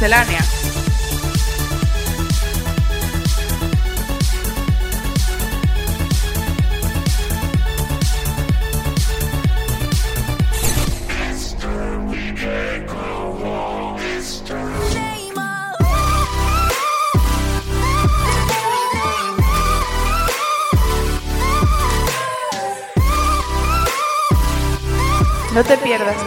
miscelánea. 0.00 0.59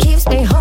keeps 0.00 0.26
me 0.28 0.42
home. 0.42 0.55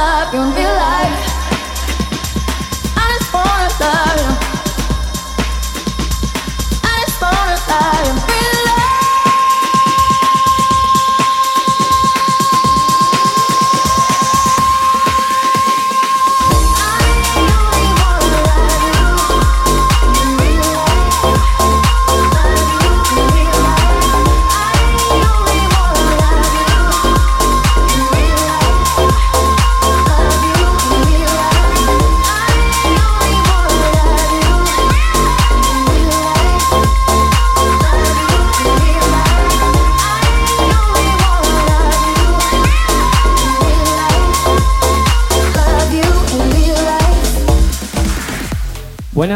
up 0.00 0.32
feel. 0.54 0.69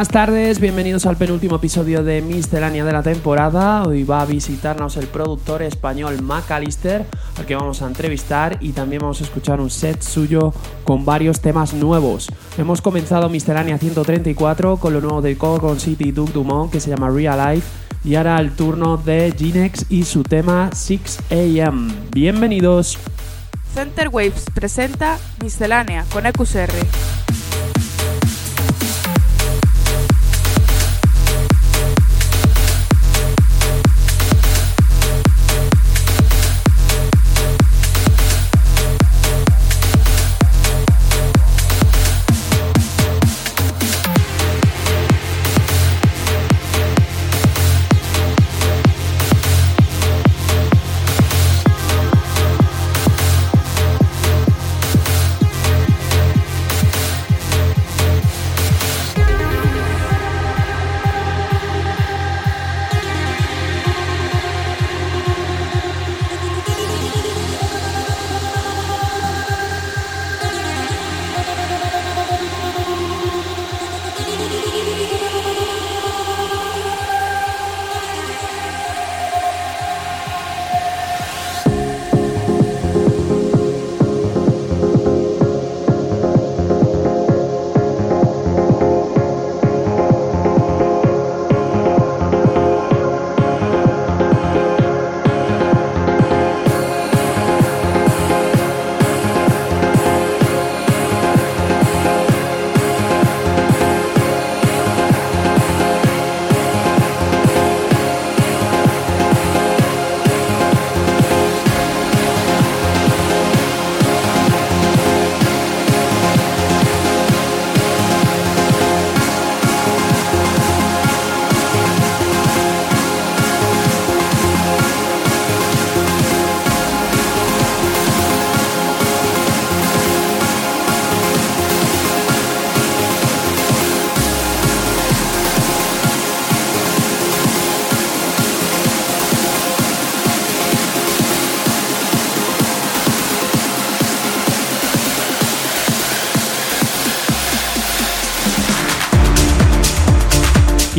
Buenas 0.04 0.26
tardes, 0.26 0.60
bienvenidos 0.60 1.06
al 1.06 1.16
penúltimo 1.16 1.56
episodio 1.56 2.04
de 2.04 2.20
Miscelánea 2.20 2.84
de 2.84 2.92
la 2.92 3.02
temporada. 3.02 3.84
Hoy 3.84 4.04
va 4.04 4.20
a 4.20 4.26
visitarnos 4.26 4.98
el 4.98 5.06
productor 5.06 5.62
español 5.62 6.20
McAllister, 6.20 7.06
al 7.38 7.46
que 7.46 7.56
vamos 7.56 7.80
a 7.80 7.86
entrevistar 7.86 8.58
y 8.60 8.72
también 8.72 9.00
vamos 9.00 9.22
a 9.22 9.24
escuchar 9.24 9.62
un 9.62 9.70
set 9.70 10.02
suyo 10.02 10.52
con 10.84 11.06
varios 11.06 11.40
temas 11.40 11.72
nuevos. 11.72 12.28
Hemos 12.58 12.82
comenzado 12.82 13.30
Miscelánea 13.30 13.78
134 13.78 14.76
con 14.76 14.92
lo 14.92 15.00
nuevo 15.00 15.22
de 15.22 15.36
Gorgon 15.36 15.80
City 15.80 16.12
Duke 16.12 16.32
Dumont 16.34 16.70
que 16.70 16.80
se 16.80 16.90
llama 16.90 17.08
Real 17.08 17.54
Life 17.54 17.66
y 18.04 18.16
ahora 18.16 18.38
el 18.40 18.50
turno 18.50 18.98
de 18.98 19.32
Ginex 19.34 19.86
y 19.88 20.04
su 20.04 20.22
tema 20.22 20.68
6 20.74 21.18
AM. 21.30 21.90
Bienvenidos. 22.10 22.98
Center 23.72 24.10
Waves 24.10 24.44
presenta 24.54 25.16
Miscelánea 25.42 26.04
con 26.12 26.26
EQSR. 26.26 27.23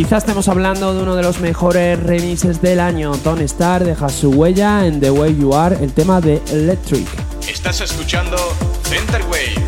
Quizás 0.06 0.22
estemos 0.22 0.48
hablando 0.50 0.94
de 0.94 1.02
uno 1.02 1.16
de 1.16 1.24
los 1.24 1.40
mejores 1.40 2.00
remixes 2.00 2.62
del 2.62 2.80
año. 2.80 3.14
Tony 3.24 3.46
Star 3.46 3.84
deja 3.84 4.08
su 4.08 4.30
huella 4.30 4.86
en 4.86 5.00
The 5.00 5.10
Way 5.10 5.36
You 5.36 5.56
Are, 5.56 5.84
el 5.84 5.94
tema 5.94 6.22
de 6.22 6.40
Electric. 6.52 7.08
Estás 7.50 7.82
escuchando 7.82 8.38
Center 8.84 9.24
Waves. 9.24 9.65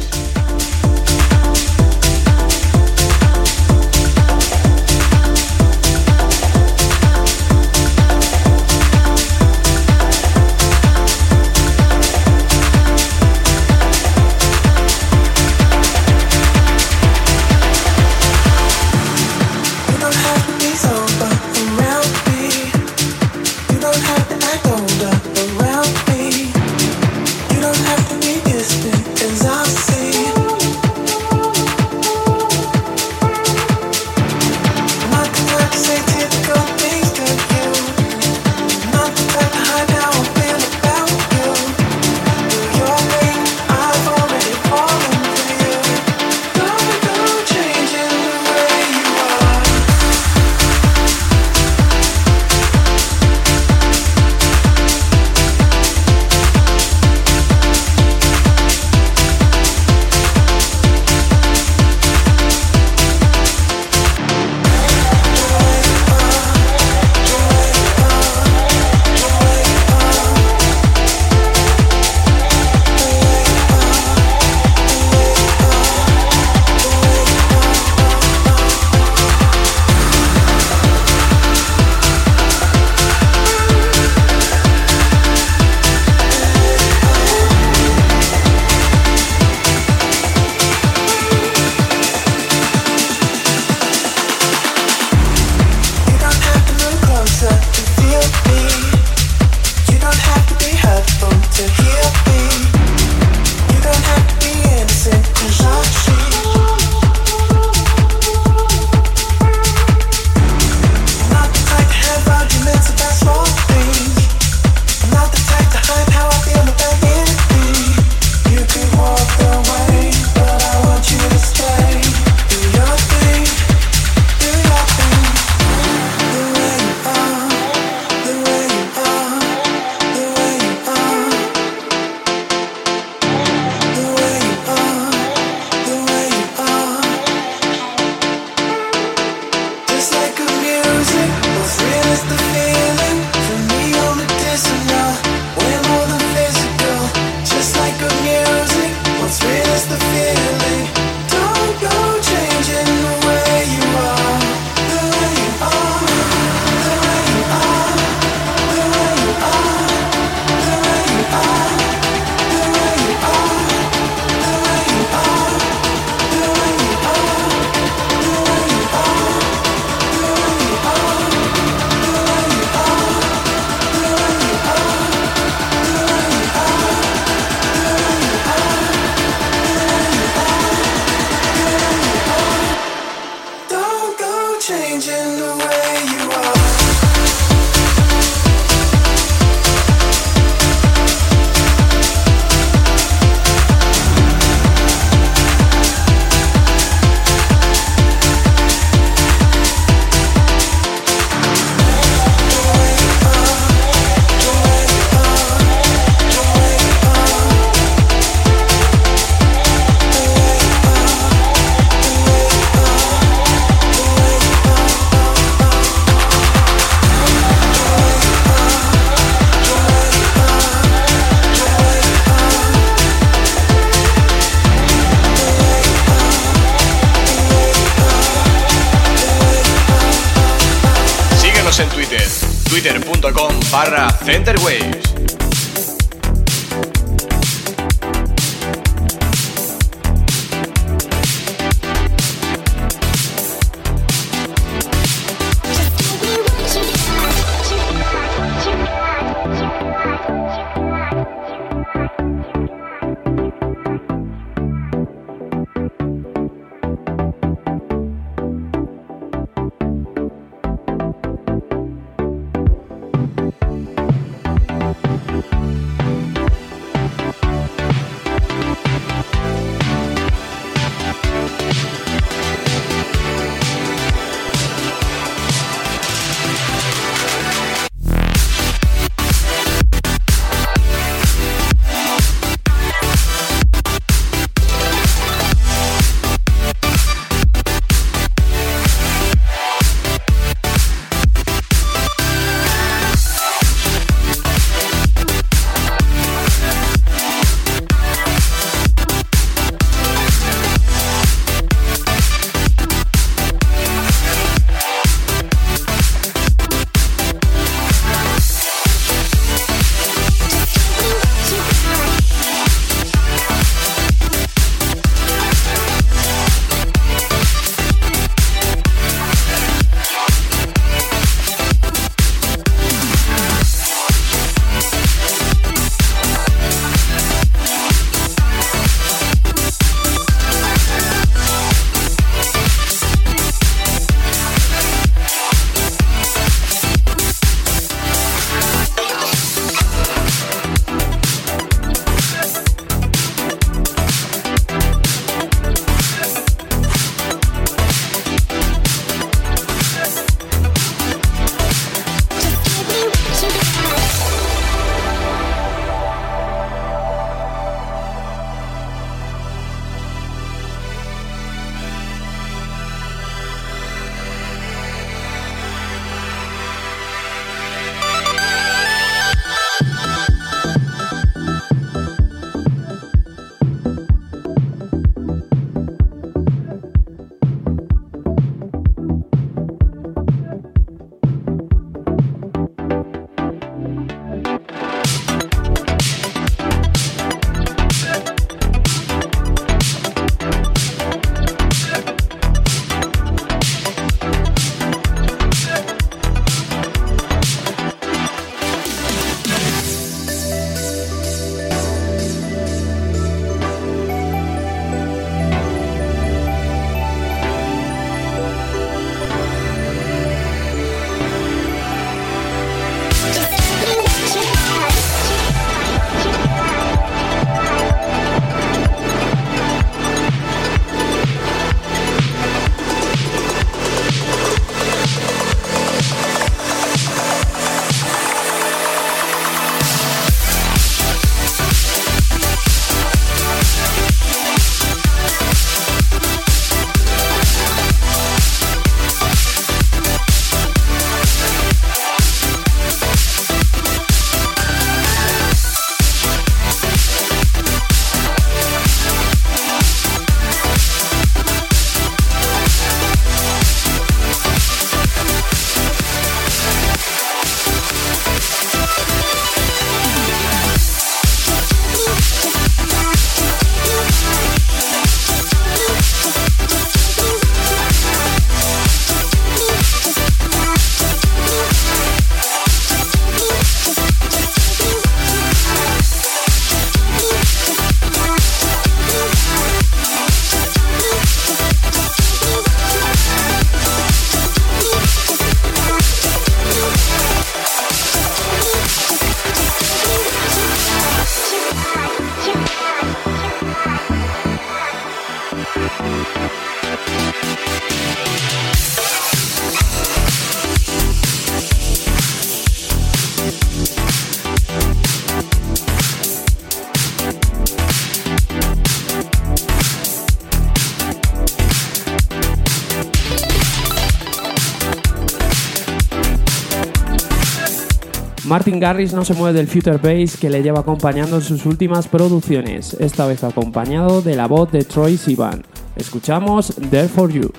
Martin 518.47 518.79
Garrix 518.79 519.11
no 519.11 519.25
se 519.25 519.33
mueve 519.33 519.57
del 519.57 519.67
future 519.67 519.97
bass 519.97 520.37
que 520.37 520.49
le 520.49 520.63
lleva 520.63 520.79
acompañando 520.79 521.35
en 521.35 521.41
sus 521.41 521.65
últimas 521.65 522.07
producciones, 522.07 522.95
esta 522.97 523.27
vez 523.27 523.43
acompañado 523.43 524.21
de 524.21 524.37
la 524.37 524.47
voz 524.47 524.71
de 524.71 524.85
Troy 524.85 525.17
Sivan. 525.17 525.63
Escuchamos 525.97 526.73
There 526.89 527.09
For 527.09 527.29
You. 527.29 527.51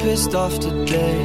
pissed 0.00 0.34
off 0.34 0.58
today. 0.60 1.24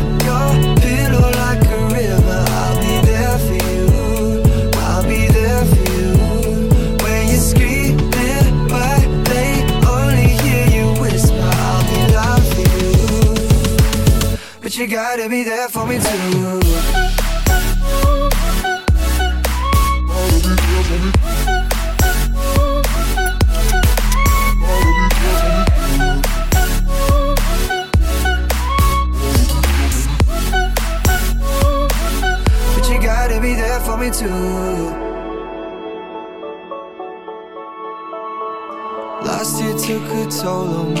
you. 14.81 14.87
Gotta 14.87 15.29
be 15.29 15.43
there 15.43 15.69
for 15.69 15.85
me 15.85 15.97
too. 15.97 16.59
But 32.75 32.89
you 32.89 33.01
gotta 33.01 33.39
be 33.39 33.53
there 33.53 33.79
for 33.81 33.97
me 33.97 34.09
too. 34.09 34.27
Last 39.23 39.61
year 39.61 39.73
took 39.77 40.03
a 40.11 40.31
toll 40.31 40.73
on 40.73 40.93
me. 40.93 41.00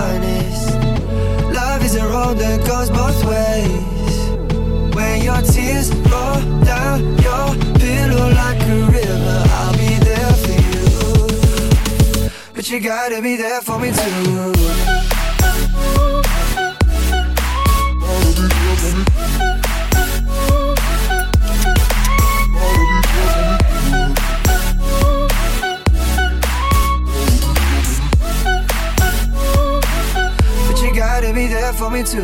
honest. 0.00 0.68
Love 1.60 1.84
is 1.84 1.94
a 1.96 2.06
road 2.06 2.36
that 2.38 2.58
goes 2.66 2.88
both 2.90 3.20
ways. 3.32 4.16
When 4.96 5.22
your 5.28 5.40
tears 5.52 5.88
roll 6.12 6.40
down 6.64 6.98
your 7.26 7.46
pillow 7.82 8.26
like 8.42 8.60
a 8.74 8.76
river, 8.98 9.38
I'll 9.58 9.76
be 9.84 9.92
there 10.08 10.34
for 10.42 10.56
you. 10.68 12.30
But 12.54 12.64
you 12.70 12.80
gotta 12.80 13.20
be 13.20 13.36
there 13.36 13.60
for 13.60 13.78
me 13.78 13.88
too. 13.92 14.79
Be 31.90 31.98
me 31.98 32.04
too. 32.04 32.20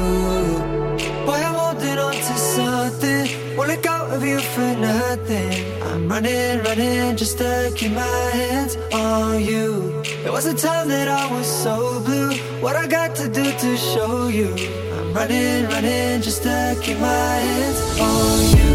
Boy, 1.27 1.41
I'm 1.47 1.55
holding 1.55 1.99
on 1.99 2.13
to 2.13 2.35
something. 2.55 3.57
Won't 3.57 3.69
let 3.69 3.83
go 3.83 4.07
of 4.15 4.25
you 4.25 4.39
for 4.39 4.75
nothing. 4.79 5.83
I'm 5.83 6.09
running, 6.09 6.63
running 6.63 7.17
just 7.17 7.39
to 7.39 7.73
keep 7.75 7.93
my 7.93 8.31
hands 8.33 8.77
on 8.93 9.43
you. 9.43 10.03
There 10.23 10.33
was 10.33 10.47
a 10.47 10.55
time 10.55 10.89
that 10.89 11.09
I 11.09 11.31
was 11.33 11.47
so 11.47 12.01
blue. 12.05 12.35
What 12.61 12.77
I 12.77 12.87
got 12.87 13.15
to 13.17 13.29
do 13.29 13.45
to 13.45 13.77
show 13.77 14.29
you? 14.29 14.55
I'm 14.97 15.13
running, 15.13 15.65
running 15.67 16.23
just 16.23 16.43
to 16.43 16.77
keep 16.83 16.99
my 16.99 17.35
hands 17.49 17.81
on 18.01 18.39
you. 18.57 18.71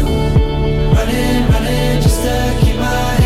Running, 0.96 1.48
running 1.52 2.02
just 2.02 2.20
to 2.22 2.58
keep 2.62 2.76
my 2.76 3.21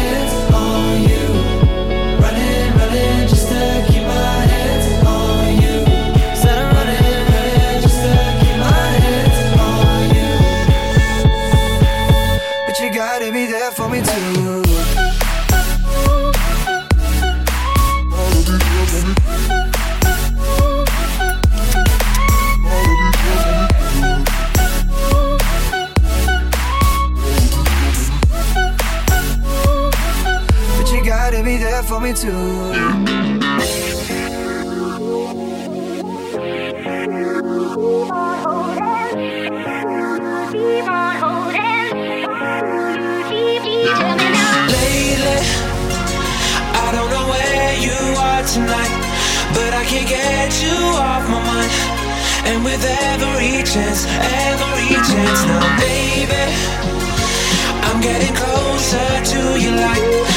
getting 58.07 58.35
closer 58.37 59.25
to 59.25 59.61
your 59.61 59.75
light, 59.75 60.36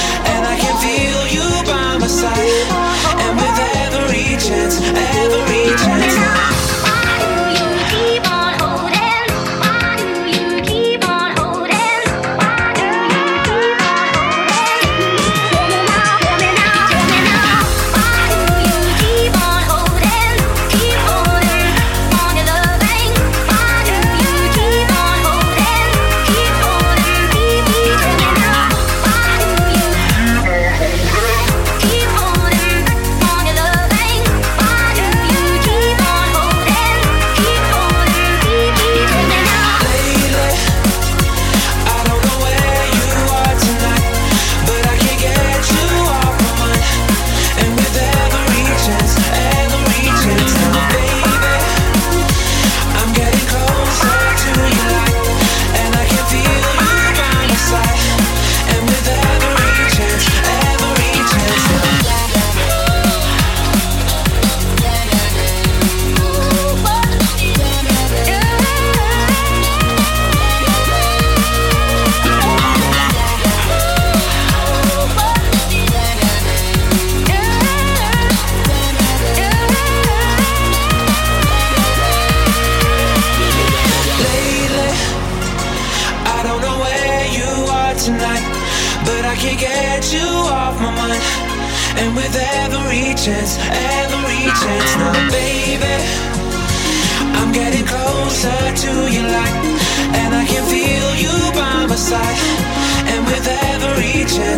side. 2.19 2.49
And 3.23 3.34
with 3.39 3.60
every 3.88 4.36
chance, 4.36 4.82
every 4.82 5.69
chance 5.77 6.68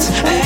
It's. 0.03 0.40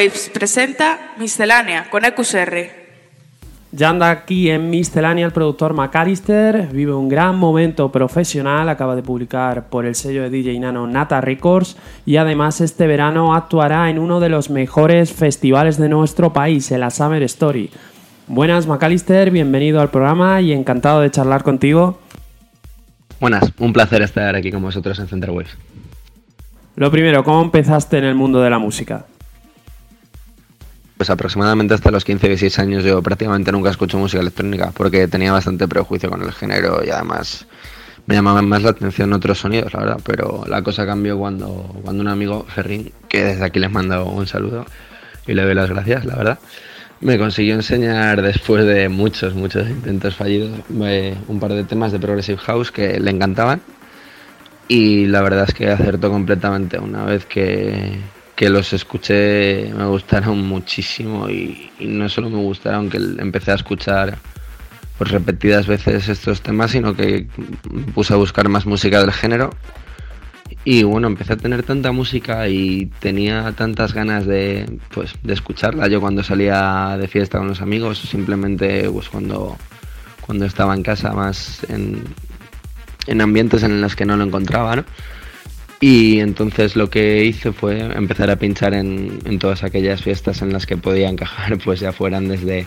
Waves 0.00 0.30
presenta 0.32 1.12
Miscelánea 1.18 1.90
con 1.90 2.06
EQSR. 2.06 2.70
Ya 3.70 3.90
anda 3.90 4.10
aquí 4.10 4.48
en 4.48 4.70
Miscelánea 4.70 5.26
el 5.26 5.32
productor 5.32 5.74
McAllister, 5.74 6.68
vive 6.72 6.94
un 6.94 7.10
gran 7.10 7.36
momento 7.36 7.92
profesional, 7.92 8.70
acaba 8.70 8.96
de 8.96 9.02
publicar 9.02 9.68
por 9.68 9.84
el 9.84 9.94
sello 9.94 10.22
de 10.22 10.30
DJ 10.30 10.58
Nano 10.58 10.86
Nata 10.86 11.20
Records 11.20 11.76
y 12.06 12.16
además 12.16 12.62
este 12.62 12.86
verano 12.86 13.34
actuará 13.34 13.90
en 13.90 13.98
uno 13.98 14.20
de 14.20 14.30
los 14.30 14.48
mejores 14.48 15.12
festivales 15.12 15.76
de 15.76 15.90
nuestro 15.90 16.32
país, 16.32 16.70
el 16.72 16.90
Summer 16.90 17.22
Story. 17.24 17.68
Buenas 18.26 18.66
McAllister, 18.66 19.30
bienvenido 19.30 19.82
al 19.82 19.90
programa 19.90 20.40
y 20.40 20.52
encantado 20.52 21.02
de 21.02 21.10
charlar 21.10 21.42
contigo. 21.42 22.00
Buenas, 23.20 23.52
un 23.58 23.74
placer 23.74 24.00
estar 24.00 24.34
aquí 24.34 24.50
con 24.50 24.62
vosotros 24.62 24.98
en 24.98 25.08
Center 25.08 25.30
Waves. 25.30 25.58
Lo 26.76 26.90
primero, 26.90 27.22
¿cómo 27.22 27.42
empezaste 27.42 27.98
en 27.98 28.04
el 28.04 28.14
mundo 28.14 28.40
de 28.40 28.48
la 28.48 28.58
música? 28.58 29.04
Pues 31.00 31.08
aproximadamente 31.08 31.72
hasta 31.72 31.90
los 31.90 32.04
15 32.04 32.28
16 32.28 32.58
años 32.58 32.84
yo 32.84 33.02
prácticamente 33.02 33.50
nunca 33.50 33.70
escucho 33.70 33.96
música 33.96 34.20
electrónica 34.20 34.70
porque 34.76 35.08
tenía 35.08 35.32
bastante 35.32 35.66
prejuicio 35.66 36.10
con 36.10 36.20
el 36.20 36.30
género 36.30 36.84
y 36.84 36.90
además 36.90 37.46
me 38.04 38.16
llamaban 38.16 38.46
más 38.46 38.62
la 38.62 38.68
atención 38.72 39.10
otros 39.14 39.38
sonidos, 39.38 39.72
la 39.72 39.80
verdad, 39.80 40.00
pero 40.04 40.44
la 40.46 40.60
cosa 40.60 40.84
cambió 40.84 41.16
cuando, 41.16 41.74
cuando 41.82 42.02
un 42.02 42.08
amigo, 42.08 42.44
Ferrín, 42.54 42.92
que 43.08 43.24
desde 43.24 43.42
aquí 43.42 43.58
les 43.58 43.70
mando 43.70 44.04
un 44.04 44.26
saludo 44.26 44.66
y 45.26 45.32
le 45.32 45.42
doy 45.42 45.54
las 45.54 45.70
gracias, 45.70 46.04
la 46.04 46.16
verdad, 46.16 46.38
me 47.00 47.16
consiguió 47.16 47.54
enseñar 47.54 48.20
después 48.20 48.66
de 48.66 48.90
muchos, 48.90 49.34
muchos 49.34 49.70
intentos 49.70 50.16
fallidos 50.16 50.50
eh, 50.82 51.16
un 51.28 51.40
par 51.40 51.54
de 51.54 51.64
temas 51.64 51.92
de 51.92 51.98
Progressive 51.98 52.36
House 52.36 52.70
que 52.70 53.00
le 53.00 53.10
encantaban. 53.10 53.62
Y 54.68 55.06
la 55.06 55.22
verdad 55.22 55.46
es 55.48 55.54
que 55.54 55.70
acertó 55.70 56.10
completamente. 56.10 56.78
Una 56.78 57.04
vez 57.04 57.24
que, 57.24 57.98
que 58.40 58.48
los 58.48 58.72
escuché 58.72 59.70
me 59.74 59.84
gustaron 59.84 60.40
muchísimo 60.48 61.28
y, 61.28 61.70
no 61.78 62.08
solo 62.08 62.30
me 62.30 62.38
gustaron 62.38 62.88
que 62.88 62.96
empecé 62.96 63.52
a 63.52 63.56
escuchar 63.56 64.16
pues 64.96 65.10
repetidas 65.10 65.66
veces 65.66 66.08
estos 66.08 66.40
temas 66.40 66.70
sino 66.70 66.96
que 66.96 67.26
puse 67.94 68.14
a 68.14 68.16
buscar 68.16 68.48
más 68.48 68.64
música 68.64 68.98
del 69.02 69.12
género 69.12 69.50
y 70.64 70.84
bueno 70.84 71.08
empecé 71.08 71.34
a 71.34 71.36
tener 71.36 71.64
tanta 71.64 71.92
música 71.92 72.48
y 72.48 72.86
tenía 73.00 73.52
tantas 73.52 73.92
ganas 73.92 74.24
de 74.24 74.78
pues 74.94 75.12
de 75.22 75.34
escucharla 75.34 75.88
yo 75.88 76.00
cuando 76.00 76.22
salía 76.22 76.96
de 76.98 77.08
fiesta 77.08 77.36
con 77.36 77.48
los 77.48 77.60
amigos 77.60 77.98
simplemente 77.98 78.88
pues 78.88 79.10
cuando 79.10 79.58
cuando 80.22 80.46
estaba 80.46 80.74
en 80.74 80.82
casa 80.82 81.12
más 81.12 81.62
en, 81.68 82.04
en 83.06 83.20
ambientes 83.20 83.62
en 83.64 83.82
los 83.82 83.96
que 83.96 84.06
no 84.06 84.16
lo 84.16 84.24
encontraba. 84.24 84.84
Y 85.80 86.20
entonces 86.20 86.76
lo 86.76 86.90
que 86.90 87.24
hice 87.24 87.52
fue 87.52 87.80
empezar 87.80 88.30
a 88.30 88.36
pinchar 88.36 88.74
en, 88.74 89.18
en, 89.24 89.38
todas 89.38 89.64
aquellas 89.64 90.02
fiestas 90.02 90.42
en 90.42 90.52
las 90.52 90.66
que 90.66 90.76
podía 90.76 91.08
encajar, 91.08 91.56
pues 91.64 91.80
ya 91.80 91.92
fueran 91.92 92.28
desde 92.28 92.66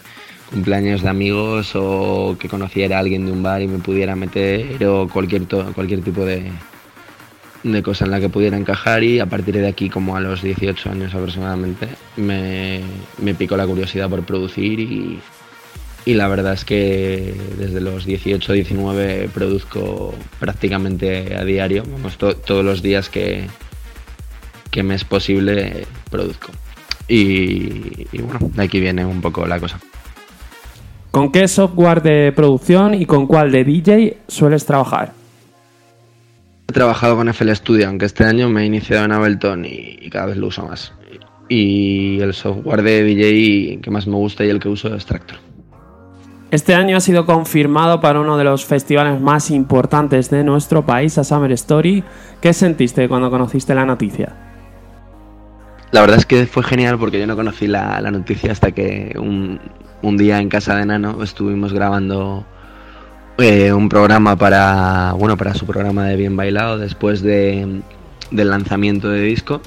cumpleaños 0.50 1.04
de 1.04 1.10
amigos 1.10 1.72
o 1.76 2.36
que 2.40 2.50
conociera 2.50 2.98
a 2.98 3.00
alguien 3.00 3.26
de 3.26 3.32
un 3.32 3.44
bar 3.44 3.62
y 3.62 3.68
me 3.68 3.78
pudiera 3.80 4.16
meter 4.16 4.84
o 4.86 5.08
cualquier, 5.08 5.44
cualquier 5.48 6.02
tipo 6.02 6.26
de, 6.26 6.52
de 7.64 7.84
cosa 7.84 8.06
en 8.06 8.12
la 8.12 8.20
que 8.20 8.30
pudiera 8.30 8.58
encajar. 8.58 9.04
Y 9.04 9.20
a 9.20 9.26
partir 9.26 9.56
de 9.56 9.68
aquí, 9.68 9.90
como 9.90 10.16
a 10.16 10.20
los 10.20 10.42
18 10.42 10.90
años 10.90 11.14
aproximadamente, 11.14 11.90
me, 12.18 12.82
me 13.20 13.36
picó 13.36 13.58
la 13.58 13.68
curiosidad 13.68 14.10
por 14.10 14.24
producir 14.24 14.80
y, 14.80 15.20
y 16.06 16.16
la 16.16 16.28
verdad 16.28 16.54
es 16.54 16.66
que 16.66 17.34
desde 17.58 17.80
los 17.80 18.06
18 18.06 18.54
19 18.54 19.30
produzco 19.34 20.14
prácticamente 20.40 21.36
a 21.36 21.46
diario, 21.46 21.84
vamos, 21.90 22.18
to 22.18 22.36
todos 22.36 22.66
los 22.66 22.82
días 22.82 23.10
que, 23.10 23.48
que 24.70 24.84
me 24.84 24.96
es 24.96 25.06
posible 25.06 25.88
produzco. 26.10 26.52
Y, 27.08 28.08
y, 28.12 28.22
bueno, 28.22 28.52
de 28.54 28.64
aquí 28.64 28.80
viene 28.80 29.06
un 29.06 29.22
poco 29.22 29.46
la 29.46 29.60
cosa. 29.60 29.80
¿Con 31.12 31.32
qué 31.32 31.48
software 31.48 32.02
de 32.02 32.34
producción 32.36 32.96
y 32.96 33.06
con 33.06 33.28
cuál 33.28 33.52
de 33.52 33.64
DJ 33.64 34.18
sueles 34.28 34.66
trabajar? 34.66 35.14
He 36.68 36.74
trabajado 36.74 37.16
con 37.16 37.30
FL 37.30 37.56
Studio, 37.56 37.88
aunque 37.88 38.06
este 38.06 38.26
año 38.26 38.50
me 38.50 38.64
he 38.64 38.66
iniciado 38.66 39.06
en 39.06 39.12
Ableton 39.12 39.64
y, 39.66 40.00
y 40.02 40.10
cada 40.10 40.28
vez 40.28 40.38
lo 40.38 40.48
uso 40.48 40.66
más. 40.66 40.92
Y 41.48 42.20
el 42.20 42.34
software 42.34 42.82
de 42.82 43.04
DJ 43.04 43.80
que 43.82 43.92
más 43.92 44.08
me 44.08 44.16
gusta 44.16 44.44
y 44.44 44.50
el 44.50 44.60
que 44.60 44.70
uso 44.70 44.94
es 44.96 45.06
Tractor. 45.06 45.53
Este 46.54 46.76
año 46.76 46.96
ha 46.96 47.00
sido 47.00 47.26
confirmado 47.26 48.00
para 48.00 48.20
uno 48.20 48.38
de 48.38 48.44
los 48.44 48.64
festivales 48.64 49.20
más 49.20 49.50
importantes 49.50 50.30
de 50.30 50.44
nuestro 50.44 50.86
país, 50.86 51.18
a 51.18 51.24
Summer 51.24 51.52
Story. 51.54 52.04
¿Qué 52.42 52.54
sentiste 52.54 53.10
cuando 53.10 53.32
conociste 53.32 53.74
la 53.74 53.88
noticia? 53.88 54.36
La 55.90 56.02
verdad 56.02 56.20
es 56.20 56.28
que 56.28 56.46
fue 56.46 56.62
genial 56.62 57.00
porque 57.00 57.20
yo 57.20 57.26
no 57.26 57.36
conocí 57.36 57.66
la, 57.66 58.00
noticia 58.12 58.52
hasta 58.52 58.72
que 58.72 59.16
un, 59.18 59.60
día 60.16 60.38
en 60.38 60.50
casa 60.50 60.76
de 60.76 60.86
Nano 60.86 61.24
estuvimos 61.24 61.74
grabando 61.74 62.46
eh, 63.40 63.74
un 63.74 63.90
programa 63.90 64.36
para, 64.36 65.14
bueno, 65.14 65.36
para 65.36 65.56
su 65.56 65.66
programa 65.66 66.06
de 66.06 66.18
Bien 66.18 66.38
Bailado 66.38 66.78
después 66.78 67.24
de, 67.24 67.82
del 68.30 68.50
lanzamiento 68.52 69.10
de 69.10 69.22
disco 69.22 69.60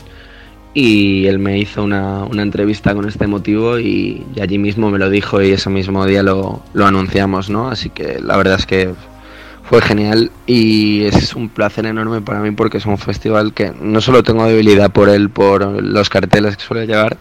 y 0.78 1.26
él 1.26 1.38
me 1.38 1.58
hizo 1.58 1.82
una, 1.82 2.24
una 2.24 2.42
entrevista 2.42 2.94
con 2.94 3.08
este 3.08 3.26
motivo 3.26 3.78
y, 3.78 4.26
allí 4.38 4.58
mismo 4.58 4.90
me 4.90 4.98
lo 4.98 5.08
dijo 5.08 5.40
y 5.40 5.52
ese 5.52 5.70
mismo 5.70 6.04
día 6.04 6.22
lo, 6.22 6.62
lo, 6.74 6.86
anunciamos, 6.86 7.48
¿no? 7.48 7.68
Así 7.68 7.88
que 7.88 8.20
la 8.20 8.36
verdad 8.36 8.56
es 8.58 8.66
que 8.66 8.92
fue 9.62 9.80
genial 9.80 10.30
y 10.46 11.04
es 11.04 11.34
un 11.34 11.48
placer 11.48 11.86
enorme 11.86 12.20
para 12.20 12.40
mí 12.40 12.50
porque 12.50 12.76
es 12.76 12.84
un 12.84 12.98
festival 12.98 13.54
que 13.54 13.72
no 13.80 14.02
solo 14.02 14.22
tengo 14.22 14.44
debilidad 14.44 14.90
por 14.90 15.08
él, 15.08 15.30
por 15.30 15.82
los 15.82 16.10
carteles 16.10 16.58
que 16.58 16.64
suele 16.64 16.86
llevar, 16.86 17.16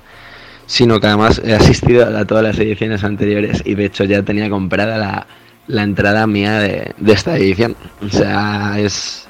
sino 0.65 0.99
que 0.99 1.07
además 1.07 1.41
he 1.41 1.53
asistido 1.53 2.05
a 2.05 2.25
todas 2.25 2.43
las 2.43 2.59
ediciones 2.59 3.05
anteriores 3.05 3.63
y 3.65 3.75
de 3.75 3.85
hecho 3.85 4.03
ya 4.03 4.21
tenía 4.23 4.49
comprada 4.49 4.97
la, 4.97 5.27
la 5.67 5.83
entrada 5.83 6.27
mía 6.27 6.59
de, 6.59 6.93
esta 7.07 7.37
edición. 7.37 7.77
O 8.05 8.09
sea, 8.09 8.77
es, 8.79 9.29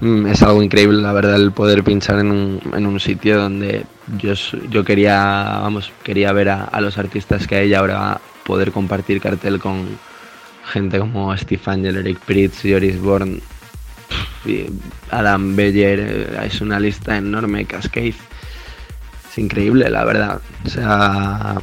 es 0.00 0.42
algo 0.42 0.62
increíble, 0.62 1.00
la 1.00 1.12
verdad, 1.12 1.36
el 1.36 1.52
poder 1.52 1.82
pinchar 1.82 2.18
en 2.18 2.30
un, 2.30 2.60
en 2.74 2.86
un 2.86 3.00
sitio 3.00 3.40
donde 3.40 3.86
yo, 4.18 4.34
yo 4.68 4.84
quería, 4.84 5.58
vamos, 5.62 5.90
quería 6.02 6.32
ver 6.32 6.50
a, 6.50 6.80
los 6.80 6.98
artistas 6.98 7.46
que 7.46 7.56
hay 7.56 7.70
y 7.70 7.74
ahora 7.74 8.20
poder 8.44 8.72
compartir 8.72 9.20
cartel 9.20 9.58
con 9.58 9.88
gente 10.66 10.98
como 10.98 11.34
Steve 11.36 11.62
Angel, 11.66 11.96
Eric 11.96 12.18
Pritz, 12.20 12.60
Joris 12.62 13.00
Bourne, 13.00 13.40
Adam 15.10 15.56
Beyer, 15.56 16.00
eh, 16.00 16.40
es 16.44 16.60
una 16.60 16.78
lista 16.78 17.16
enorme, 17.16 17.64
Cascade. 17.64 18.14
Es 19.30 19.38
increíble, 19.38 19.88
la 19.90 20.04
verdad. 20.04 20.40
O 20.64 20.68
sea, 20.68 21.56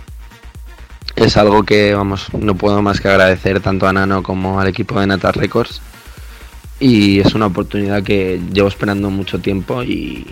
es 1.16 1.38
algo 1.38 1.64
que, 1.64 1.94
vamos, 1.94 2.34
no 2.34 2.56
puedo 2.56 2.82
más 2.82 3.00
que 3.00 3.10
agradecer 3.10 3.60
tanto 3.60 3.88
a 3.88 3.94
Nano 3.94 4.24
como 4.24 4.60
al 4.60 4.68
equipo 4.68 5.00
de 5.00 5.08
Natas 5.08 5.36
Records. 5.36 5.82
Y 6.84 7.22
es 7.22 7.34
una 7.34 7.46
oportunidad 7.46 8.04
que 8.04 8.42
llevo 8.52 8.68
esperando 8.68 9.10
mucho 9.10 9.40
tiempo 9.40 9.84
y, 9.84 10.28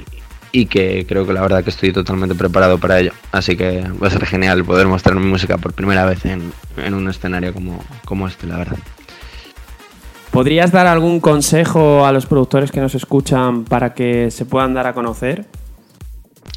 y 0.51 0.65
que 0.65 1.05
creo 1.07 1.25
que 1.25 1.31
la 1.31 1.39
verdad 1.39 1.63
que 1.63 1.69
estoy 1.69 1.93
totalmente 1.93 2.35
preparado 2.35 2.77
para 2.77 2.99
ello. 2.99 3.13
Así 3.31 3.55
que 3.55 3.81
va 4.03 4.07
a 4.07 4.09
ser 4.09 4.25
genial 4.25 4.65
poder 4.65 4.85
mostrar 4.85 5.15
mi 5.15 5.25
música 5.27 5.57
por 5.57 5.71
primera 5.71 6.05
vez 6.05 6.25
en, 6.25 6.51
en 6.75 6.93
un 6.93 7.07
escenario 7.07 7.53
como, 7.53 7.81
como 8.03 8.27
este, 8.27 8.47
la 8.47 8.57
verdad. 8.57 8.77
¿Podrías 10.31 10.73
dar 10.73 10.87
algún 10.87 11.21
consejo 11.21 12.05
a 12.05 12.11
los 12.11 12.25
productores 12.25 12.69
que 12.69 12.81
nos 12.81 12.95
escuchan 12.95 13.63
para 13.63 13.93
que 13.93 14.29
se 14.29 14.43
puedan 14.43 14.73
dar 14.73 14.87
a 14.87 14.93
conocer? 14.93 15.45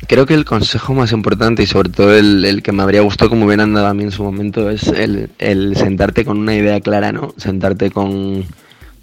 Creo 0.09 0.27
que 0.27 0.35
el 0.35 0.45
consejo 0.45 0.93
más 0.93 1.13
importante 1.13 1.63
y 1.63 1.67
sobre 1.67 1.91
todo 1.91 2.17
el, 2.17 2.45
el 2.45 2.65
que 2.65 2.73
me 2.73 2.83
habría 2.83 3.03
gustado 3.03 3.31
como 3.31 3.47
hubieran 3.47 3.73
dado 3.73 3.87
a 3.87 3.95
mí 3.95 4.03
en 4.03 4.11
su 4.11 4.25
momento 4.25 4.71
es 4.71 4.89
el, 4.89 5.31
el 5.39 5.77
sentarte 5.77 6.25
con 6.25 6.39
una 6.39 6.57
idea 6.57 6.81
clara, 6.81 7.13
¿no? 7.13 7.33
Sentarte 7.37 7.93
con 7.93 8.45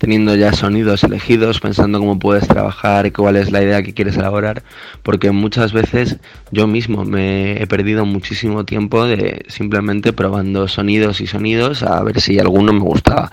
teniendo 0.02 0.34
ya 0.34 0.52
sonidos 0.52 1.04
elegidos, 1.04 1.60
pensando 1.60 2.00
cómo 2.00 2.18
puedes 2.18 2.48
trabajar, 2.48 3.14
cuál 3.14 3.36
es 3.36 3.52
la 3.52 3.62
idea 3.62 3.84
que 3.84 3.94
quieres 3.94 4.18
elaborar, 4.18 4.64
porque 5.04 5.30
muchas 5.30 5.74
veces 5.74 6.18
yo 6.50 6.66
mismo 6.66 7.06
me 7.06 7.62
he 7.62 7.68
perdido 7.68 8.04
muchísimo 8.04 8.66
tiempo 8.66 9.06
de 9.06 9.46
simplemente 9.48 10.12
probando 10.12 10.68
sonidos 10.68 11.22
y 11.22 11.28
sonidos 11.28 11.84
a 11.84 12.02
ver 12.02 12.20
si 12.20 12.40
alguno 12.40 12.74
me 12.74 12.80
gustaba. 12.80 13.32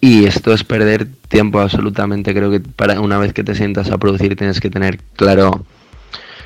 Y 0.00 0.24
esto 0.24 0.54
es 0.54 0.64
perder 0.64 1.06
tiempo 1.28 1.60
absolutamente. 1.60 2.32
Creo 2.32 2.50
que 2.50 2.60
para 2.60 2.98
una 2.98 3.18
vez 3.18 3.34
que 3.34 3.44
te 3.44 3.54
sientas 3.54 3.90
a 3.90 3.98
producir 3.98 4.36
tienes 4.36 4.58
que 4.58 4.70
tener 4.70 5.00
claro 5.16 5.66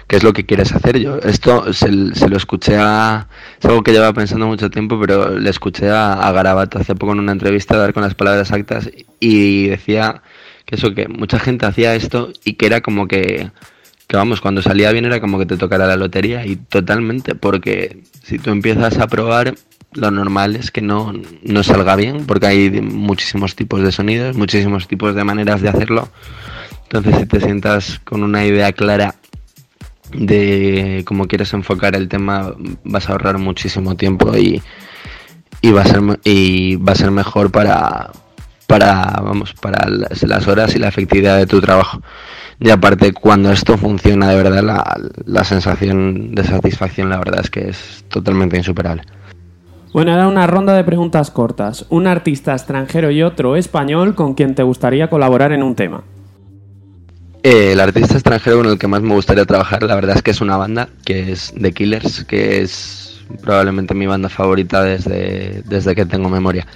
qué 0.06 0.16
es 0.16 0.22
lo 0.22 0.32
que 0.32 0.44
quieres 0.46 0.72
hacer. 0.72 0.98
Yo 0.98 1.18
esto 1.18 1.72
se, 1.72 2.14
se 2.14 2.28
lo 2.28 2.36
escuché 2.36 2.76
a... 2.78 3.28
Es 3.58 3.64
algo 3.64 3.82
que 3.82 3.92
llevaba 3.92 4.12
pensando 4.12 4.46
mucho 4.46 4.70
tiempo, 4.70 4.98
pero 5.00 5.38
le 5.38 5.50
escuché 5.50 5.90
a, 5.90 6.14
a 6.14 6.32
Garabato 6.32 6.78
hace 6.78 6.94
poco 6.94 7.12
en 7.12 7.20
una 7.20 7.32
entrevista 7.32 7.76
dar 7.76 7.92
con 7.92 8.02
las 8.02 8.14
palabras 8.14 8.48
exactas 8.48 8.90
y 9.20 9.68
decía 9.68 10.22
que 10.66 10.76
eso, 10.76 10.94
que 10.94 11.08
mucha 11.08 11.38
gente 11.38 11.66
hacía 11.66 11.94
esto 11.94 12.32
y 12.44 12.54
que 12.54 12.66
era 12.66 12.80
como 12.80 13.06
que, 13.06 13.50
que 14.06 14.16
vamos, 14.16 14.40
cuando 14.40 14.62
salía 14.62 14.92
bien 14.92 15.04
era 15.04 15.20
como 15.20 15.38
que 15.38 15.46
te 15.46 15.56
tocara 15.56 15.86
la 15.86 15.96
lotería 15.96 16.46
y 16.46 16.56
totalmente, 16.56 17.34
porque 17.34 18.02
si 18.22 18.38
tú 18.38 18.50
empiezas 18.50 18.98
a 18.98 19.06
probar, 19.06 19.54
lo 19.92 20.10
normal 20.10 20.56
es 20.56 20.70
que 20.70 20.80
no, 20.80 21.12
no 21.42 21.62
salga 21.62 21.96
bien, 21.96 22.26
porque 22.26 22.46
hay 22.46 22.70
muchísimos 22.80 23.54
tipos 23.54 23.82
de 23.82 23.92
sonidos, 23.92 24.36
muchísimos 24.36 24.88
tipos 24.88 25.14
de 25.14 25.24
maneras 25.24 25.60
de 25.60 25.68
hacerlo. 25.68 26.08
Entonces, 26.84 27.16
si 27.18 27.26
te 27.26 27.40
sientas 27.40 28.00
con 28.04 28.22
una 28.22 28.44
idea 28.44 28.72
clara 28.72 29.14
de 30.12 31.02
cómo 31.06 31.26
quieres 31.26 31.52
enfocar 31.54 31.96
el 31.96 32.08
tema, 32.08 32.54
vas 32.84 33.08
a 33.08 33.12
ahorrar 33.12 33.38
muchísimo 33.38 33.96
tiempo 33.96 34.36
y, 34.36 34.62
y 35.60 35.70
va 35.72 35.82
a 35.82 35.86
ser 35.86 36.00
y 36.24 36.76
va 36.76 36.92
a 36.92 36.96
ser 36.96 37.10
mejor 37.10 37.50
para 37.50 38.10
para 38.66 39.20
vamos 39.22 39.54
para 39.54 39.88
las, 39.88 40.48
horas 40.48 40.74
y 40.74 40.78
la 40.78 40.88
efectividad 40.88 41.36
de 41.36 41.46
tu 41.46 41.60
trabajo. 41.60 42.00
Y 42.60 42.70
aparte, 42.70 43.12
cuando 43.12 43.50
esto 43.50 43.76
funciona 43.76 44.28
de 44.28 44.36
verdad, 44.36 44.62
la, 44.62 44.96
la 45.26 45.44
sensación 45.44 46.34
de 46.34 46.44
satisfacción, 46.44 47.10
la 47.10 47.18
verdad 47.18 47.40
es 47.42 47.50
que 47.50 47.68
es 47.68 48.04
totalmente 48.08 48.56
insuperable. 48.56 49.02
Bueno, 49.92 50.12
era 50.12 50.26
una 50.26 50.46
ronda 50.46 50.74
de 50.74 50.82
preguntas 50.82 51.30
cortas. 51.30 51.86
Un 51.88 52.06
artista 52.06 52.52
extranjero 52.52 53.10
y 53.10 53.22
otro 53.22 53.56
español 53.56 54.14
con 54.14 54.34
quien 54.34 54.54
te 54.54 54.62
gustaría 54.62 55.08
colaborar 55.08 55.52
en 55.52 55.62
un 55.62 55.74
tema. 55.74 56.02
Eh, 57.44 57.72
el 57.72 57.80
artista 57.80 58.14
extranjero 58.14 58.56
con 58.56 58.66
el 58.68 58.78
que 58.78 58.86
más 58.86 59.02
me 59.02 59.12
gustaría 59.12 59.44
trabajar, 59.44 59.82
la 59.82 59.94
verdad 59.94 60.16
es 60.16 60.22
que 60.22 60.30
es 60.30 60.40
una 60.40 60.56
banda, 60.56 60.88
que 61.04 61.30
es 61.30 61.52
The 61.60 61.72
Killers, 61.72 62.24
que 62.24 62.62
es 62.62 63.20
probablemente 63.42 63.92
mi 63.92 64.06
banda 64.06 64.30
favorita 64.30 64.82
desde, 64.82 65.62
desde 65.66 65.94
que 65.94 66.06
tengo 66.06 66.30
memoria. 66.30 66.66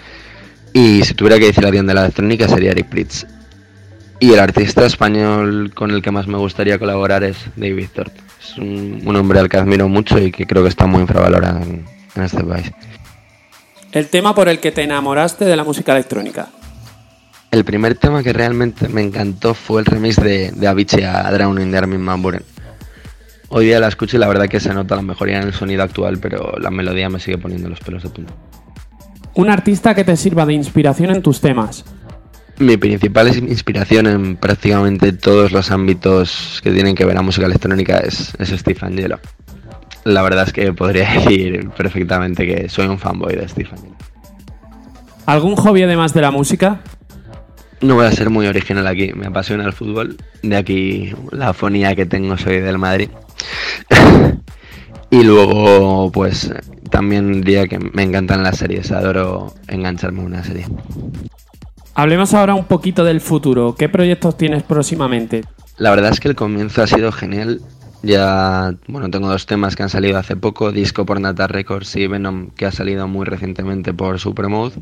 Y 0.74 1.02
si 1.04 1.14
tuviera 1.14 1.38
que 1.38 1.46
decir 1.46 1.64
alguien 1.64 1.86
de 1.86 1.94
la 1.94 2.02
electrónica 2.02 2.46
sería 2.48 2.72
Eric 2.72 2.86
Pritz. 2.90 3.26
Y 4.20 4.34
el 4.34 4.40
artista 4.40 4.84
español 4.84 5.72
con 5.74 5.90
el 5.90 6.02
que 6.02 6.10
más 6.10 6.26
me 6.26 6.36
gustaría 6.36 6.78
colaborar 6.78 7.24
es 7.24 7.38
David 7.56 7.88
Tort. 7.94 8.12
Es 8.38 8.58
un, 8.58 9.16
hombre 9.16 9.38
al 9.38 9.48
que 9.48 9.56
admiro 9.56 9.88
mucho 9.88 10.18
y 10.18 10.30
que 10.30 10.46
creo 10.46 10.62
que 10.64 10.68
está 10.68 10.86
muy 10.86 11.00
infravalorado 11.00 11.62
en 11.62 11.86
este 12.22 12.44
país. 12.44 12.70
El 13.90 14.08
tema 14.08 14.34
por 14.34 14.50
el 14.50 14.60
que 14.60 14.70
te 14.70 14.82
enamoraste 14.82 15.46
de 15.46 15.56
la 15.56 15.64
música 15.64 15.92
electrónica. 15.92 16.50
El 17.50 17.64
primer 17.64 17.94
tema 17.94 18.22
que 18.22 18.32
realmente 18.32 18.88
me 18.88 19.00
encantó 19.00 19.54
fue 19.54 19.80
el 19.80 19.86
remix 19.86 20.16
de, 20.16 20.50
de 20.52 20.68
Avicii 20.68 21.02
a 21.02 21.30
Drowning 21.32 21.70
de 21.70 21.78
Armin 21.78 22.04
Van 22.04 22.20
Buuren. 22.20 22.42
Hoy 23.48 23.64
día 23.64 23.80
la 23.80 23.88
escucho 23.88 24.18
y 24.18 24.20
la 24.20 24.28
verdad 24.28 24.48
que 24.48 24.60
se 24.60 24.74
nota 24.74 24.94
la 24.94 25.02
mejoría 25.02 25.38
en 25.38 25.44
el 25.44 25.54
sonido 25.54 25.82
actual, 25.82 26.18
pero 26.18 26.52
la 26.60 26.70
melodía 26.70 27.08
me 27.08 27.18
sigue 27.18 27.38
poniendo 27.38 27.70
los 27.70 27.80
pelos 27.80 28.02
de 28.02 28.10
punta. 28.10 28.34
Un 29.34 29.48
artista 29.48 29.94
que 29.94 30.04
te 30.04 30.16
sirva 30.16 30.44
de 30.44 30.52
inspiración 30.52 31.10
en 31.10 31.22
tus 31.22 31.40
temas. 31.40 31.86
Mi 32.58 32.76
principal 32.76 33.34
inspiración 33.34 34.06
en 34.06 34.36
prácticamente 34.36 35.12
todos 35.12 35.50
los 35.50 35.70
ámbitos 35.70 36.60
que 36.62 36.72
tienen 36.72 36.94
que 36.94 37.06
ver 37.06 37.16
a 37.16 37.22
música 37.22 37.46
electrónica 37.46 37.98
es, 37.98 38.34
es 38.38 38.50
Steve 38.50 38.80
Angelo. 38.82 39.20
La 40.04 40.20
verdad 40.22 40.46
es 40.46 40.52
que 40.52 40.72
podría 40.74 41.10
decir 41.14 41.70
perfectamente 41.70 42.46
que 42.46 42.68
soy 42.68 42.86
un 42.88 42.98
fanboy 42.98 43.34
de 43.36 43.48
Steve 43.48 43.70
Angelo. 43.72 43.96
¿Algún 45.24 45.56
hobby 45.56 45.82
además 45.82 46.12
de 46.12 46.20
la 46.20 46.30
música? 46.30 46.80
No 47.80 47.94
voy 47.94 48.06
a 48.06 48.12
ser 48.12 48.30
muy 48.30 48.46
original 48.46 48.86
aquí, 48.86 49.12
me 49.14 49.26
apasiona 49.26 49.64
el 49.64 49.72
fútbol. 49.72 50.16
De 50.42 50.56
aquí 50.56 51.12
la 51.30 51.52
fonía 51.52 51.94
que 51.94 52.06
tengo 52.06 52.36
soy 52.36 52.60
del 52.60 52.78
Madrid. 52.78 53.08
y 55.10 55.22
luego, 55.22 56.10
pues 56.10 56.52
también 56.90 57.40
diría 57.42 57.66
que 57.68 57.78
me 57.78 58.02
encantan 58.02 58.42
las 58.42 58.58
series, 58.58 58.90
adoro 58.90 59.54
engancharme 59.68 60.22
a 60.22 60.24
una 60.24 60.44
serie. 60.44 60.66
Hablemos 61.94 62.34
ahora 62.34 62.54
un 62.54 62.64
poquito 62.64 63.04
del 63.04 63.20
futuro. 63.20 63.74
¿Qué 63.76 63.88
proyectos 63.88 64.36
tienes 64.36 64.62
próximamente? 64.62 65.44
La 65.78 65.90
verdad 65.90 66.12
es 66.12 66.20
que 66.20 66.28
el 66.28 66.36
comienzo 66.36 66.82
ha 66.82 66.86
sido 66.86 67.12
genial. 67.12 67.60
Ya, 68.02 68.74
bueno, 68.86 69.10
tengo 69.10 69.28
dos 69.28 69.46
temas 69.46 69.74
que 69.74 69.82
han 69.82 69.88
salido 69.88 70.18
hace 70.18 70.36
poco, 70.36 70.70
Disco 70.70 71.04
por 71.04 71.20
Nata 71.20 71.48
Records 71.48 71.96
y 71.96 72.06
Venom, 72.06 72.50
que 72.50 72.66
ha 72.66 72.72
salido 72.72 73.08
muy 73.08 73.26
recientemente 73.26 73.92
por 73.92 74.20
Supermode. 74.20 74.74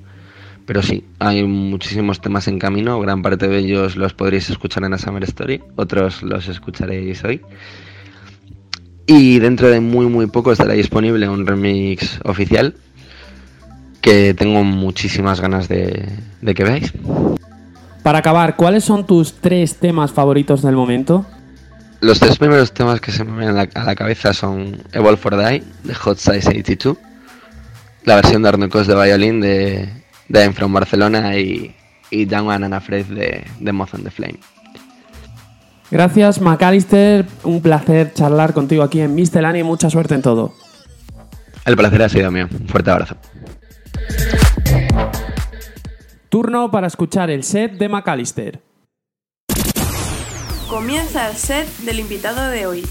Pero 0.67 0.83
sí, 0.83 1.05
hay 1.21 1.45
muchísimos 1.45 2.21
temas 2.21 2.49
en 2.49 2.59
camino, 2.59 3.01
gran 3.01 3.23
parte 3.23 3.47
de 3.47 3.59
ellos 3.59 3.97
los 3.97 4.15
podréis 4.15 4.51
escuchar 4.51 4.85
en 4.85 4.91
la 4.91 4.99
Summer 4.99 5.23
Story, 5.23 5.63
otros 5.77 6.23
los 6.23 6.49
escucharéis 6.49 7.23
hoy. 7.23 7.41
Y 9.07 9.39
dentro 9.39 9.69
de 9.69 9.81
muy 9.81 10.07
muy 10.07 10.27
poco 10.27 10.51
estará 10.51 10.75
disponible 10.75 11.29
un 11.29 11.47
remix 11.47 12.19
oficial 12.25 12.75
que 14.01 14.35
tengo 14.35 14.65
muchísimas 14.65 15.41
ganas 15.41 15.69
de, 15.69 16.09
de 16.43 16.55
que 16.55 16.65
veáis. 16.65 16.93
Para 18.03 18.19
acabar, 18.19 18.57
¿cuáles 18.57 18.85
son 18.85 19.07
tus 19.07 19.35
tres 19.35 19.77
temas 19.77 20.13
favoritos 20.13 20.63
del 20.63 20.75
momento? 20.75 21.27
Los 22.01 22.21
tres 22.21 22.39
primeros 22.39 22.73
temas 22.73 23.01
que 23.01 23.11
se 23.11 23.25
me 23.25 23.39
vienen 23.39 23.57
a 23.75 23.85
la, 23.85 23.95
cabeza 23.95 24.33
son 24.33 24.83
Evolve 24.93 25.17
for 25.17 25.37
Die 25.37 25.63
de 25.85 25.95
Hot 25.95 26.19
Size 26.19 26.49
82, 26.49 26.97
la 28.05 28.17
versión 28.17 28.43
de 28.43 28.49
Arnocos 28.49 28.87
de 28.87 28.95
Violin 28.95 29.41
de, 29.41 29.89
de 30.29 30.43
I'm 30.43 30.53
From 30.53 30.73
Barcelona 30.73 31.37
y, 31.37 31.75
y 32.11 32.25
Down 32.25 32.65
and 32.65 32.75
Afraid 32.75 33.07
de, 33.07 33.45
de 33.61 33.73
Moth 33.73 33.95
and 33.95 34.05
the 34.05 34.11
Flame. 34.11 34.39
Gracias, 35.91 36.41
McAllister. 36.41 37.27
Un 37.45 37.61
placer 37.61 38.13
charlar 38.13 38.53
contigo 38.53 38.83
aquí 38.83 39.01
en 39.01 39.15
Miscelánea 39.15 39.61
y 39.61 39.65
mucha 39.65 39.89
suerte 39.89 40.15
en 40.15 40.23
todo. 40.23 40.55
El 41.65 41.77
placer 41.77 42.03
ha 42.03 42.09
sido 42.09 42.31
mío. 42.31 42.49
Un 42.61 42.69
fuerte 42.69 42.91
abrazo. 42.91 43.17
Turno 46.29 46.71
para 46.71 46.87
escuchar 46.87 47.31
el 47.31 47.45
set 47.45 47.73
de 47.73 47.89
McAllister. 47.89 48.61
Comienza 50.69 51.31
el 51.31 51.37
set 51.37 51.69
del 51.79 52.01
invitado 52.01 52.51
de 52.51 52.67
hoy. 52.67 52.85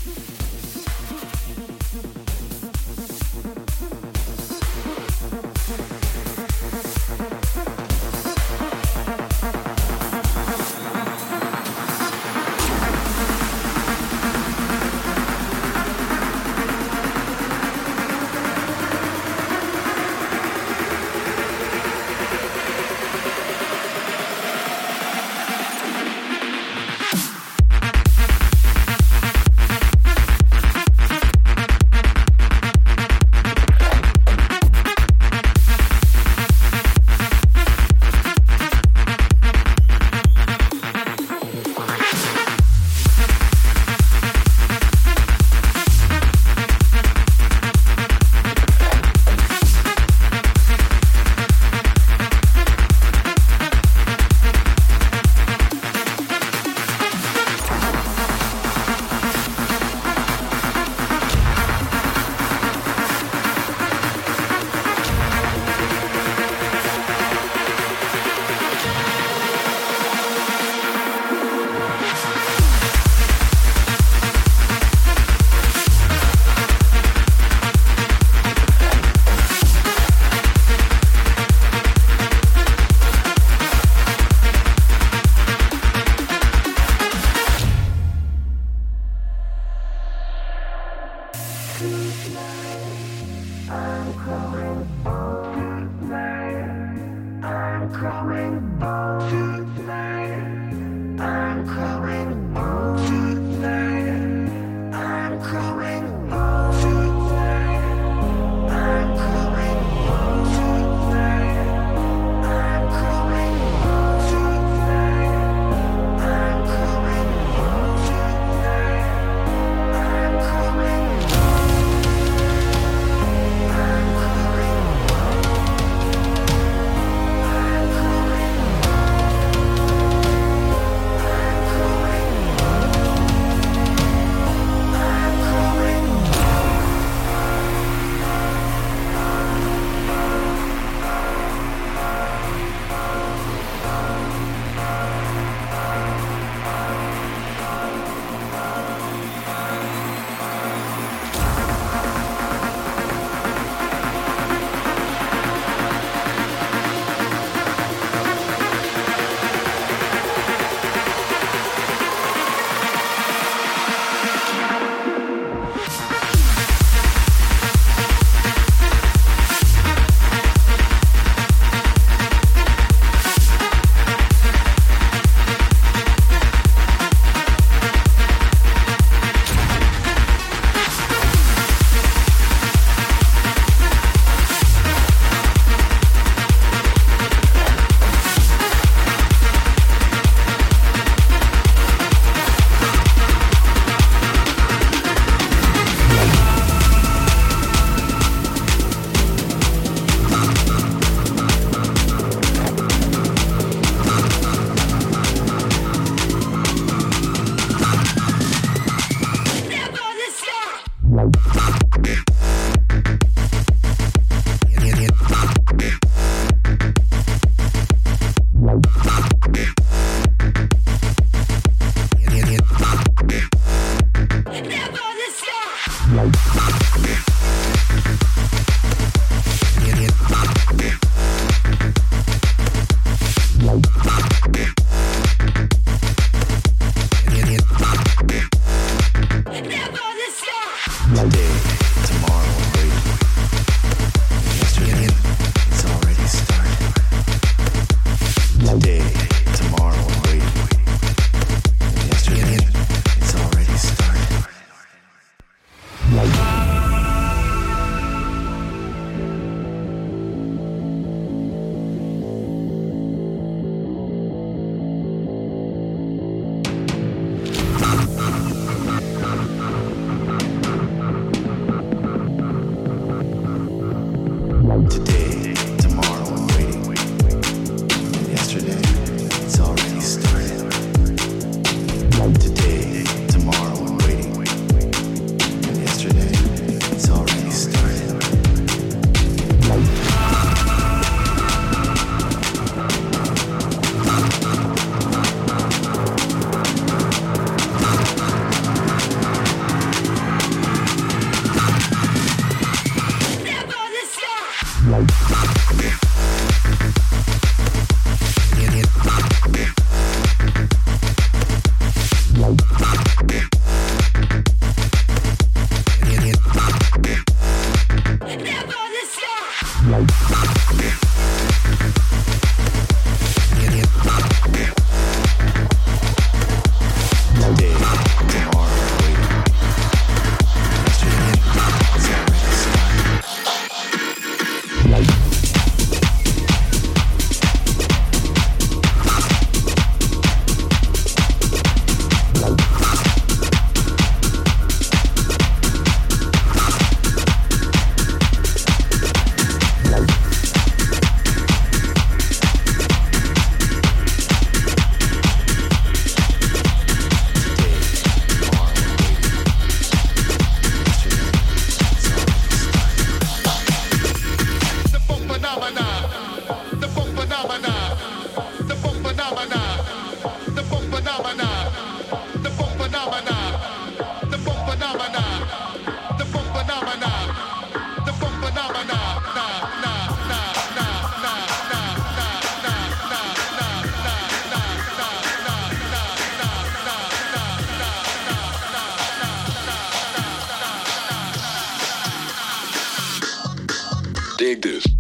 Dig 394.45 394.61
this. 394.61 394.94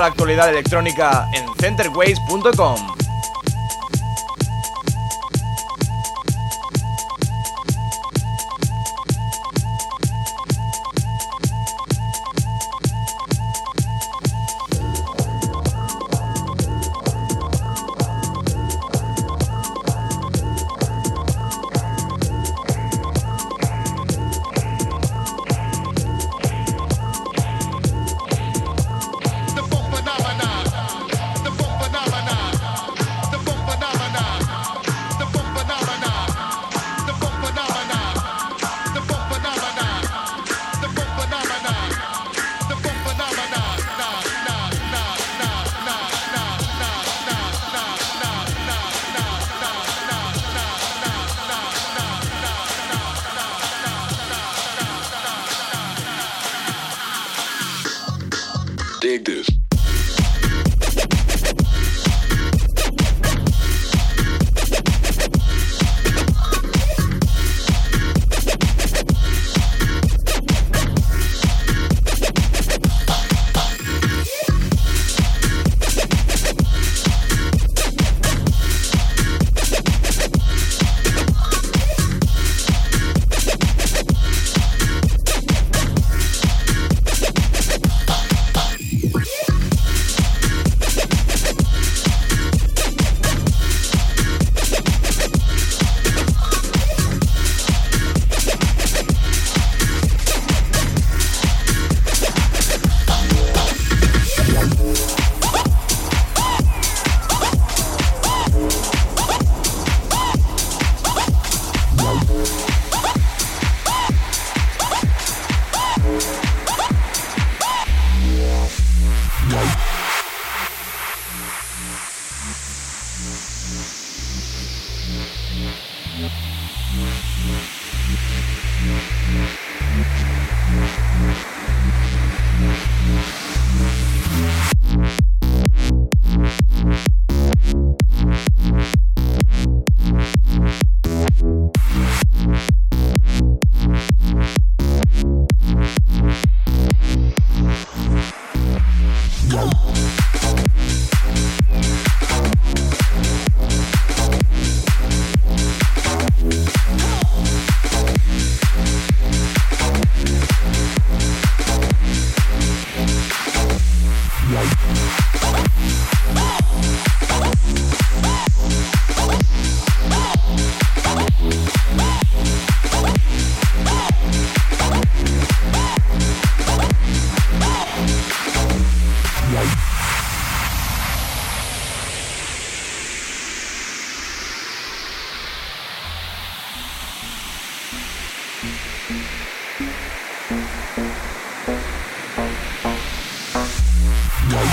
la 0.00 0.06
actualidad 0.06 0.48
electrónica 0.48 1.28
en 1.32 1.46
centerways.com. 1.60 2.97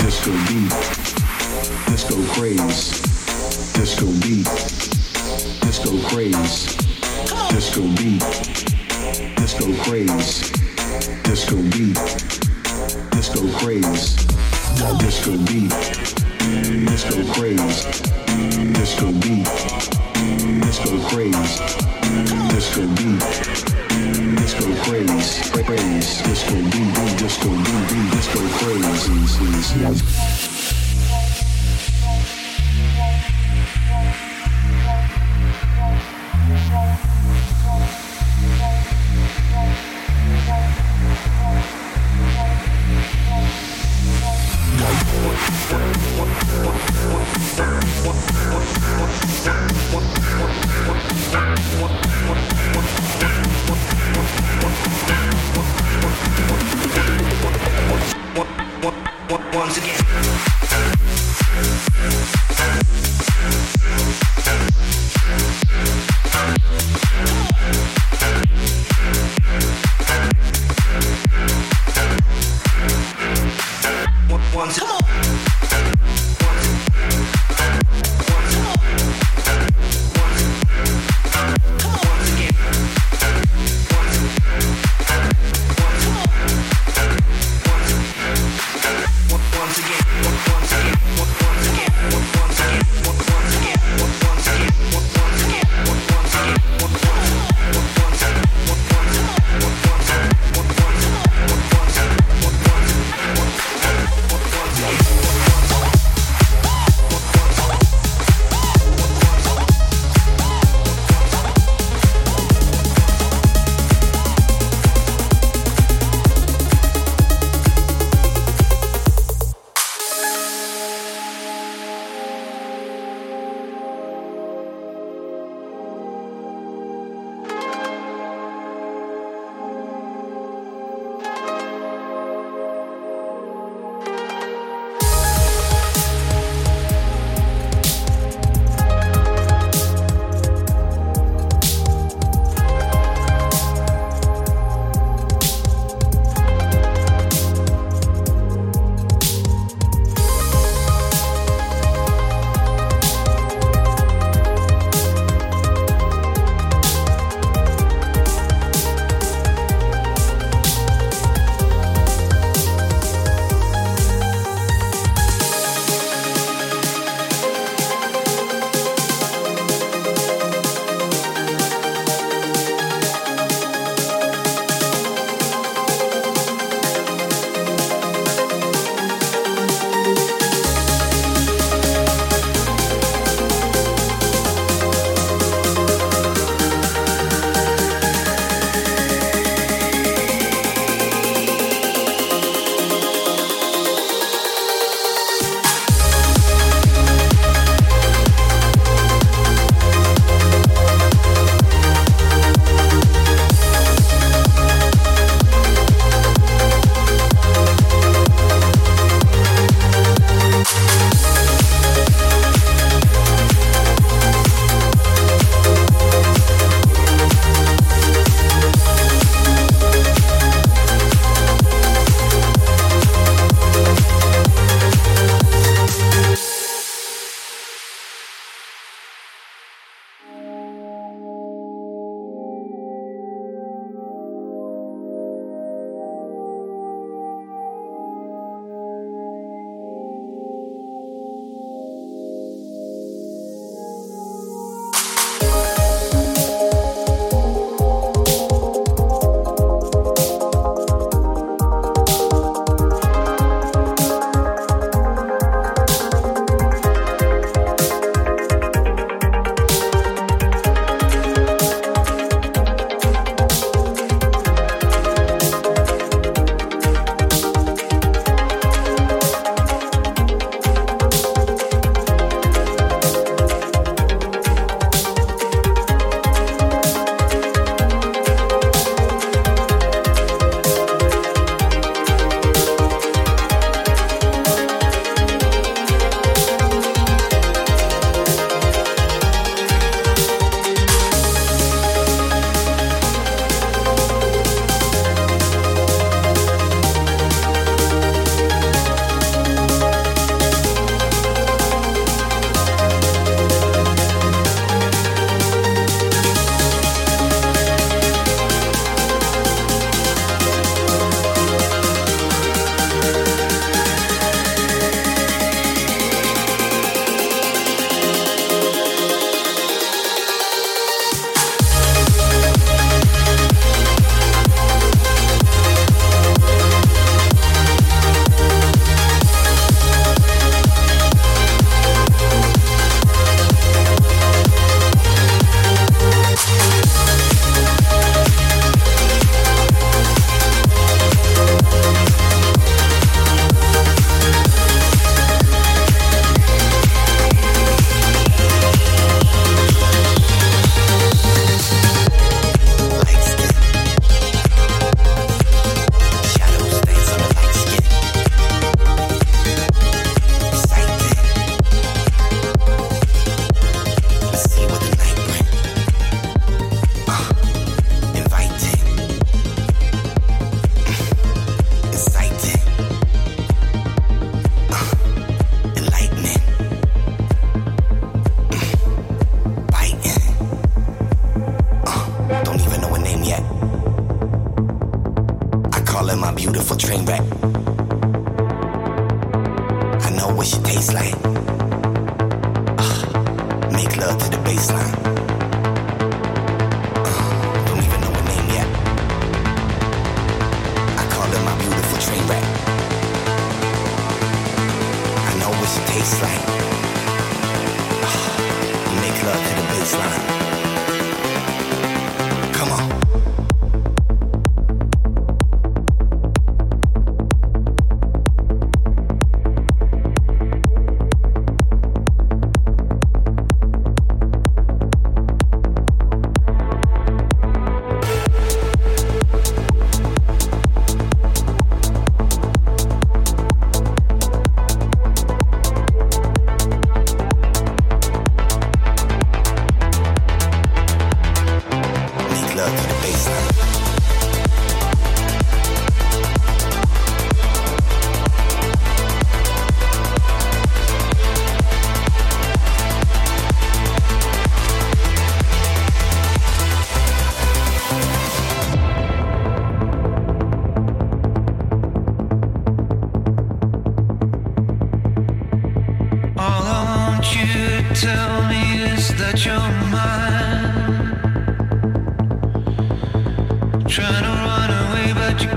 Disco 0.02 0.32
beat, 0.48 0.74
disco 1.86 2.16
craze, 2.32 2.90
disco 3.74 4.06
beat, 4.22 4.48
disco 5.62 5.98
craze, 6.08 6.66
disco 7.50 7.82
beat, 7.94 8.24
disco 9.36 9.72
craze, 9.84 10.50
disco 11.22 11.56
beat, 11.70 11.96
disco 13.12 13.46
craze, 13.58 14.16
disco 14.98 15.30
beat, 15.46 15.72
disco 16.88 17.22
craze, 17.32 17.86
disco 18.72 19.12
beat, 19.12 19.48
disco 20.64 20.98
craze, 21.06 21.62
disco 22.50 22.82
beat 22.96 23.75
disco 24.46 24.70
craze, 24.84 25.50
craze, 25.64 26.22
disco 26.22 26.54
boom 26.54 26.92
boom, 26.92 27.16
disco 27.16 27.48
boom 27.48 27.86
boom, 27.88 28.10
disco 28.10 28.38
craze. 28.58 30.55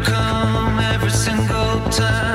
Come 0.03 0.79
every 0.79 1.09
single 1.11 1.79
time. 1.89 2.28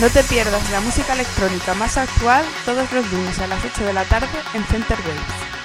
No 0.00 0.08
te 0.10 0.22
pierdas 0.22 0.70
la 0.70 0.80
música 0.80 1.12
electrónica 1.12 1.74
más 1.74 1.96
actual 1.96 2.44
todos 2.64 2.92
los 2.92 3.12
lunes 3.12 3.36
a 3.40 3.48
las 3.48 3.64
8 3.64 3.84
de 3.84 3.92
la 3.92 4.04
tarde 4.04 4.28
en 4.54 4.64
Center 4.66 4.96
Waves. 5.00 5.57